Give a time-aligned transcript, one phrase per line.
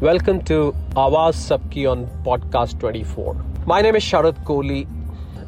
[0.00, 3.36] Welcome to Awaaz Sabki on Podcast 24.
[3.66, 4.86] My name is Sharad Kohli.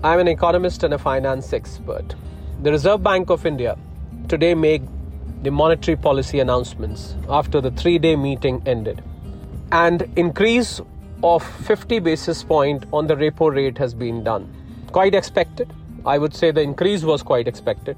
[0.04, 2.14] I'm an economist and a finance expert.
[2.60, 3.78] The Reserve Bank of India
[4.28, 4.86] today made
[5.42, 9.02] the monetary policy announcements after the three day meeting ended.
[9.72, 10.82] And increase
[11.22, 14.52] of 50 basis point on the repo rate has been done.
[14.88, 15.72] Quite expected.
[16.04, 17.96] I would say the increase was quite expected.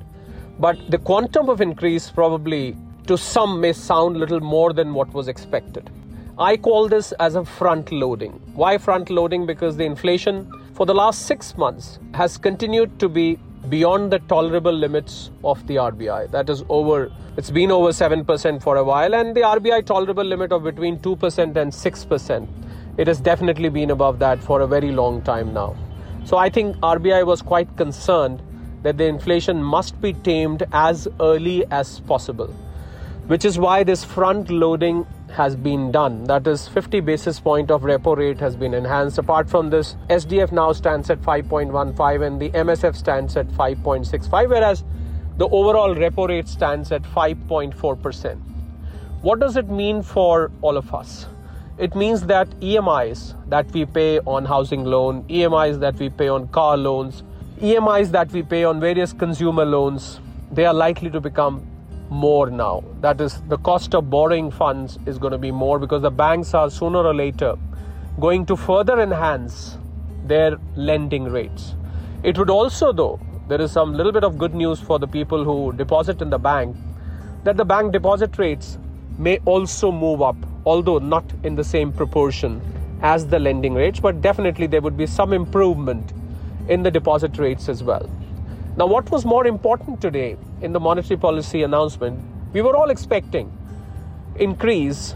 [0.60, 2.76] But the quantum of increase probably
[3.08, 5.90] to some may sound little more than what was expected.
[6.36, 8.32] I call this as a front loading.
[8.54, 9.46] Why front loading?
[9.46, 14.72] Because the inflation for the last six months has continued to be beyond the tolerable
[14.72, 16.32] limits of the RBI.
[16.32, 20.50] That is over, it's been over 7% for a while, and the RBI tolerable limit
[20.50, 22.48] of between 2% and 6%.
[22.98, 25.76] It has definitely been above that for a very long time now.
[26.24, 28.42] So I think RBI was quite concerned
[28.82, 32.48] that the inflation must be tamed as early as possible,
[33.28, 36.24] which is why this front loading has been done.
[36.24, 39.18] That is 50 basis point of repo rate has been enhanced.
[39.18, 44.84] Apart from this, SDF now stands at 5.15 and the MSF stands at 5.65, whereas
[45.36, 48.40] the overall repo rate stands at 5.4%.
[49.22, 51.26] What does it mean for all of us?
[51.78, 56.46] It means that EMIs that we pay on housing loan, EMIs that we pay on
[56.48, 57.24] car loans,
[57.60, 60.20] EMIs that we pay on various consumer loans,
[60.52, 61.66] they are likely to become
[62.14, 62.82] more now.
[63.00, 66.54] That is, the cost of borrowing funds is going to be more because the banks
[66.54, 67.56] are sooner or later
[68.20, 69.76] going to further enhance
[70.24, 71.74] their lending rates.
[72.22, 75.44] It would also, though, there is some little bit of good news for the people
[75.44, 76.76] who deposit in the bank
[77.42, 78.78] that the bank deposit rates
[79.18, 82.60] may also move up, although not in the same proportion
[83.02, 86.12] as the lending rates, but definitely there would be some improvement
[86.68, 88.08] in the deposit rates as well.
[88.76, 92.20] Now, what was more important today in the monetary policy announcement?
[92.52, 93.56] We were all expecting
[94.34, 95.14] increase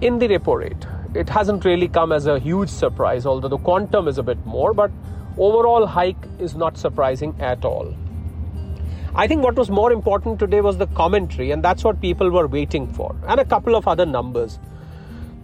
[0.00, 0.86] in the repo rate.
[1.14, 4.72] It hasn't really come as a huge surprise, although the quantum is a bit more,
[4.72, 4.90] but
[5.36, 7.94] overall hike is not surprising at all.
[9.14, 12.46] I think what was more important today was the commentary, and that's what people were
[12.46, 14.58] waiting for, and a couple of other numbers.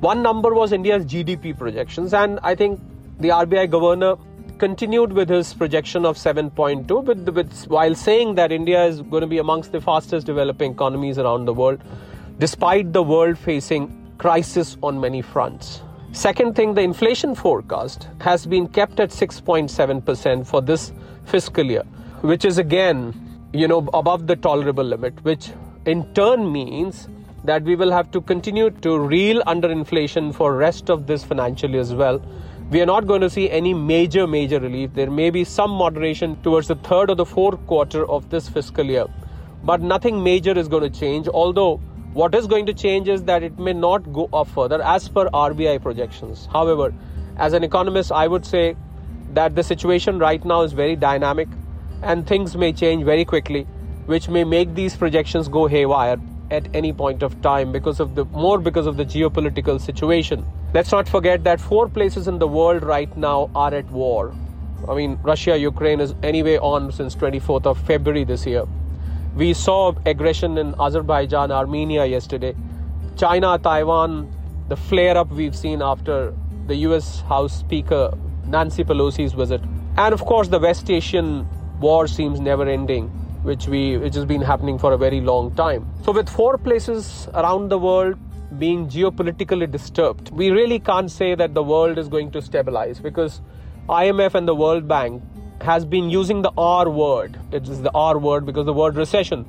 [0.01, 2.81] One number was India's GDP projections, and I think
[3.19, 4.17] the RBI governor
[4.61, 9.27] continued with his projection of 7.2, with, with, while saying that India is going to
[9.27, 11.81] be amongst the fastest developing economies around the world,
[12.39, 13.89] despite the world facing
[14.19, 15.81] crisis on many fronts.
[16.13, 20.93] Second thing, the inflation forecast has been kept at 6.7% for this
[21.25, 21.85] fiscal year,
[22.21, 23.15] which is again,
[23.55, 25.53] you know, above the tolerable limit, which
[25.87, 27.09] in turn means
[27.45, 31.71] that we will have to continue to reel under inflation for rest of this financial
[31.71, 32.23] year as well
[32.71, 34.95] we are not going to see any major, major relief.
[34.95, 38.85] There may be some moderation towards the third or the fourth quarter of this fiscal
[38.85, 39.07] year,
[39.65, 41.27] but nothing major is going to change.
[41.27, 41.79] Although,
[42.13, 45.29] what is going to change is that it may not go up further as per
[45.31, 46.47] RBI projections.
[46.53, 46.95] However,
[47.39, 48.77] as an economist, I would say
[49.33, 51.49] that the situation right now is very dynamic
[52.03, 53.65] and things may change very quickly,
[54.07, 56.19] which may make these projections go haywire
[56.53, 60.45] at any point of time because of the more because of the geopolitical situation.
[60.73, 64.33] Let's not forget that four places in the world right now are at war.
[64.89, 68.67] I mean, Russia, Ukraine is anyway on since 24th of February this year.
[69.35, 72.55] We saw aggression in Azerbaijan, Armenia yesterday.
[73.17, 74.33] China, Taiwan,
[74.69, 76.33] the flare up we've seen after
[76.69, 78.17] the US House Speaker
[78.47, 79.61] Nancy Pelosi's visit.
[79.97, 81.49] And of course, the West Asian
[81.81, 83.09] war seems never ending,
[83.43, 85.85] which we which has been happening for a very long time.
[86.05, 88.17] So with four places around the world
[88.59, 93.41] being geopolitically disturbed, we really can't say that the world is going to stabilize because
[93.89, 95.23] IMF and the World Bank
[95.63, 97.39] has been using the R word.
[97.53, 99.47] It is the R word because the word recession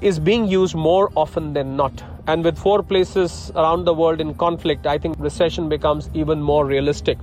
[0.00, 2.02] is being used more often than not.
[2.26, 6.64] And with four places around the world in conflict, I think recession becomes even more
[6.64, 7.18] realistic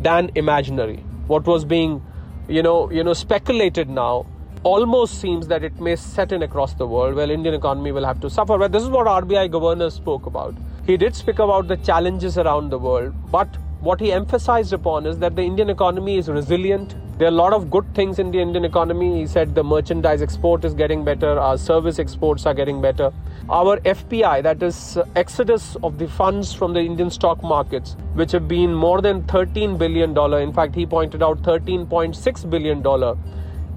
[0.00, 0.96] than imaginary.
[1.26, 2.04] What was being,
[2.48, 4.26] you know, you know, speculated now
[4.62, 7.14] almost seems that it may set in across the world.
[7.14, 8.58] Well, Indian economy will have to suffer.
[8.58, 10.54] But this is what RBI governor spoke about.
[10.86, 13.48] He did speak about the challenges around the world, but
[13.80, 16.94] what he emphasized upon is that the Indian economy is resilient.
[17.16, 19.20] There are a lot of good things in the Indian economy.
[19.20, 23.10] He said the merchandise export is getting better, our service exports are getting better.
[23.48, 28.48] Our FPI, that is exodus of the funds from the Indian stock markets, which have
[28.48, 30.16] been more than $13 billion.
[30.42, 32.82] In fact, he pointed out $13.6 billion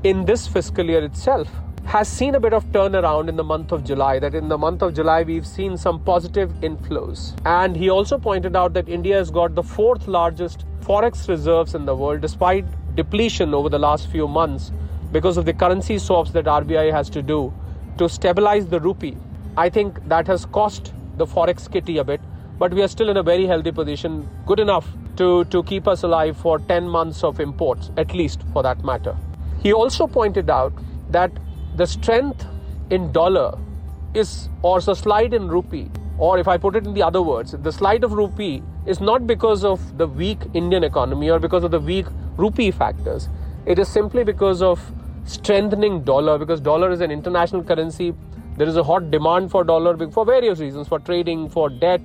[0.03, 1.49] in this fiscal year itself
[1.85, 4.19] has seen a bit of turnaround in the month of July.
[4.19, 7.33] That in the month of July, we've seen some positive inflows.
[7.45, 11.85] And he also pointed out that India has got the fourth largest forex reserves in
[11.85, 12.65] the world, despite
[12.95, 14.71] depletion over the last few months
[15.11, 17.53] because of the currency swaps that RBI has to do
[17.97, 19.17] to stabilize the rupee.
[19.55, 22.21] I think that has cost the forex kitty a bit.
[22.59, 26.03] but we are still in a very healthy position, good enough to, to keep us
[26.03, 29.15] alive for 10 months of imports, at least for that matter.
[29.63, 30.73] He also pointed out
[31.09, 31.31] that
[31.77, 32.45] the strength
[32.89, 33.57] in dollar
[34.13, 37.53] is, or the slide in rupee, or if I put it in the other words,
[37.53, 41.71] the slide of rupee is not because of the weak Indian economy or because of
[41.71, 42.05] the weak
[42.35, 43.29] rupee factors.
[43.65, 44.81] It is simply because of
[45.25, 48.13] strengthening dollar because dollar is an international currency.
[48.57, 52.01] There is a hot demand for dollar for various reasons, for trading, for debt,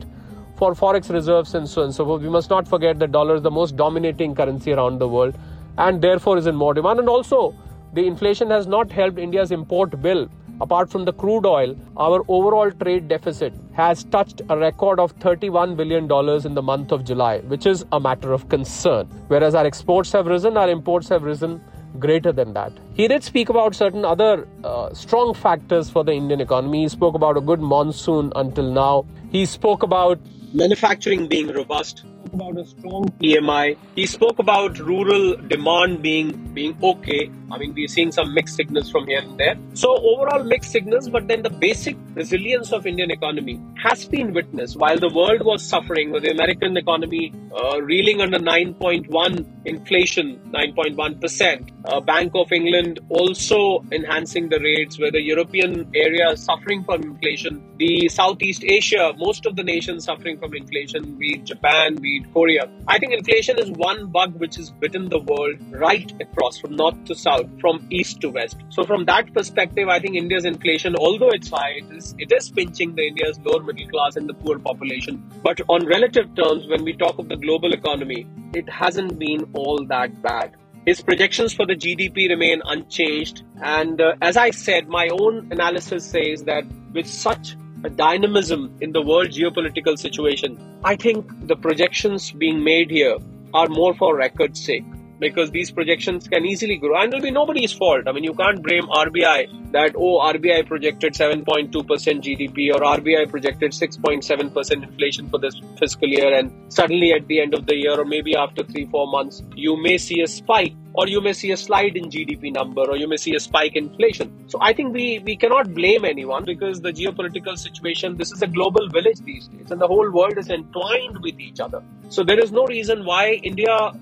[0.56, 2.22] for forex reserves, and so on and so forth.
[2.22, 5.36] We must not forget that dollar is the most dominating currency around the world
[5.78, 6.98] and therefore is in more demand.
[6.98, 7.54] And also,
[7.94, 10.28] the inflation has not helped India's import bill
[10.60, 15.76] Apart from the crude oil, our overall trade deficit has touched a record of $31
[15.76, 16.04] billion
[16.46, 19.06] in the month of July, which is a matter of concern.
[19.28, 21.60] Whereas our exports have risen, our imports have risen
[22.00, 22.72] greater than that.
[22.94, 26.82] He did speak about certain other uh, strong factors for the Indian economy.
[26.82, 29.06] He spoke about a good monsoon until now.
[29.30, 30.18] He spoke about
[30.52, 32.04] manufacturing being robust
[32.38, 33.76] about a strong PMI.
[33.96, 37.30] He spoke about rural demand being being okay.
[37.50, 39.56] I mean, we're seeing some mixed signals from here and there.
[39.74, 44.76] So overall mixed signals, but then the basic resilience of Indian economy has been witnessed
[44.76, 51.20] while the world was suffering with the American economy uh, reeling under 9.1 inflation, 9.1
[51.20, 51.70] percent.
[51.84, 57.02] Uh, Bank of England also enhancing the rates, where the European area is suffering from
[57.02, 57.62] inflation.
[57.78, 62.68] The Southeast Asia, most of the nations suffering from inflation, be it Japan, be Korea.
[62.86, 67.04] I think inflation is one bug which has bitten the world right across from north
[67.04, 68.56] to south, from east to west.
[68.70, 72.48] So from that perspective, I think India's inflation, although it's high, it is, it is
[72.50, 75.22] pinching the India's lower middle class and the poor population.
[75.42, 79.84] But on relative terms, when we talk of the global economy, it hasn't been all
[79.86, 80.56] that bad.
[80.86, 83.42] His projections for the GDP remain unchanged.
[83.60, 88.92] And uh, as I said, my own analysis says that with such a dynamism in
[88.92, 90.58] the world geopolitical situation.
[90.84, 93.18] I think the projections being made here
[93.54, 94.84] are more for record's sake
[95.18, 98.06] because these projections can easily grow and it'll be nobody's fault.
[98.06, 103.72] I mean, you can't blame RBI that, oh, RBI projected 7.2% GDP or RBI projected
[103.72, 108.04] 6.7% inflation for this fiscal year and suddenly at the end of the year or
[108.04, 111.56] maybe after three, four months, you may see a spike or you may see a
[111.56, 114.32] slide in GDP number, or you may see a spike in inflation.
[114.48, 118.48] So I think we, we cannot blame anyone because the geopolitical situation, this is a
[118.48, 121.84] global village these days, and the whole world is entwined with each other.
[122.08, 123.92] So there is no reason why India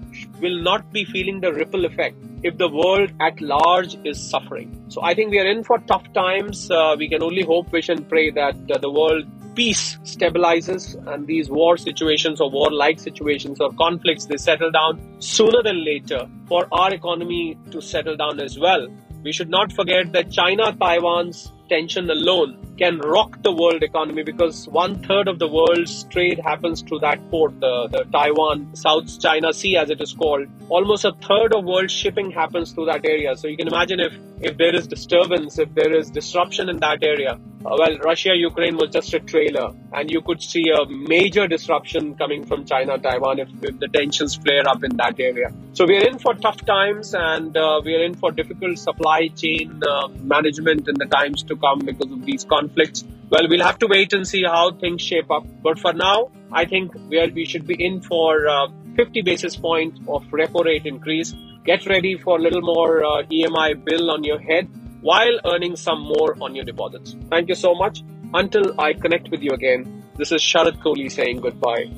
[0.40, 4.84] will not be feeling the ripple effect if the world at large is suffering.
[4.88, 6.70] So I think we are in for tough times.
[6.70, 11.26] Uh, we can only hope, wish, and pray that uh, the world peace stabilizes and
[11.26, 16.28] these war situations or war like situations or conflicts they settle down sooner than later
[16.46, 18.86] for our economy to settle down as well
[19.22, 24.68] we should not forget that china taiwan's tension alone can rock the world economy because
[24.68, 29.52] one third of the world's trade happens through that port, the, the Taiwan South China
[29.52, 30.46] Sea, as it is called.
[30.68, 33.36] Almost a third of world shipping happens through that area.
[33.36, 37.02] So you can imagine if, if there is disturbance, if there is disruption in that
[37.02, 37.38] area.
[37.64, 42.14] Uh, well, Russia Ukraine was just a trailer, and you could see a major disruption
[42.14, 45.52] coming from China Taiwan if, if the tensions flare up in that area.
[45.72, 49.28] So we are in for tough times, and uh, we are in for difficult supply
[49.28, 53.04] chain uh, management in the times to come because of these conflicts conflicts.
[53.30, 55.44] Well, we'll have to wait and see how things shape up.
[55.62, 59.56] But for now, I think we, are, we should be in for uh, 50 basis
[59.56, 61.34] points of repo rate increase.
[61.64, 64.68] Get ready for a little more uh, EMI bill on your head
[65.00, 67.16] while earning some more on your deposits.
[67.28, 68.02] Thank you so much.
[68.32, 71.90] Until I connect with you again, this is Sharad Kohli saying goodbye.